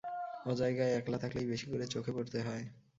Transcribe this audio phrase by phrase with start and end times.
[0.45, 2.65] অজায়গায় একলা থাকলেই বেশি করে চোখে পড়তে হয়।